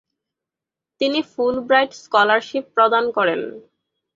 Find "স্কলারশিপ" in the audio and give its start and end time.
2.03-2.63